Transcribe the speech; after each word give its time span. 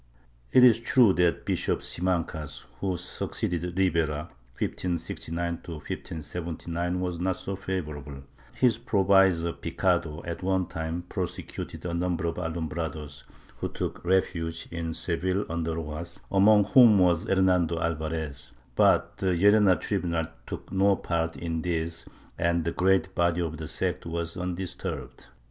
It 0.51 0.63
is 0.63 0.79
true 0.79 1.13
that 1.13 1.45
Bishop 1.45 1.81
Simancas, 1.83 2.65
who 2.79 2.97
succeeded 2.97 3.77
Ribera 3.77 4.31
(1569 4.57 5.57
1579) 5.63 6.99
was 6.99 7.19
not 7.19 7.37
so 7.37 7.55
favorable, 7.55 8.11
and 8.13 8.23
his 8.55 8.79
pro 8.79 9.03
visor, 9.03 9.53
Picado, 9.53 10.23
at 10.25 10.41
one 10.41 10.65
time 10.65 11.03
prosecuted 11.07 11.85
a 11.85 11.93
number 11.93 12.25
of 12.25 12.37
Alumbrados, 12.39 13.23
who 13.57 13.69
took 13.69 14.03
refuge 14.03 14.67
in 14.71 14.91
Seville 14.95 15.45
under 15.47 15.75
Rojas, 15.75 16.19
among 16.31 16.63
whom 16.63 16.97
was 16.97 17.25
Her 17.25 17.39
nando 17.39 17.79
Alvarez, 17.79 18.53
but 18.75 19.17
the 19.17 19.35
Llerena 19.37 19.79
tribunal 19.79 20.25
took 20.47 20.71
no 20.71 20.95
part 20.95 21.35
in 21.37 21.61
this 21.61 22.07
and 22.39 22.63
the 22.63 22.71
great 22.71 23.13
body 23.13 23.41
of 23.41 23.57
the 23.57 23.67
sect 23.67 24.07
was 24.07 24.35
undisturbed. 24.35 25.27